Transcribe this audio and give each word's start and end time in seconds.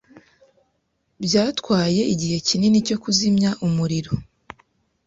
Byatwaye 1.23 2.01
igihe 2.13 2.37
kinini 2.47 2.77
cyo 2.87 2.97
kuzimya 3.03 3.51
umuriro. 3.65 4.13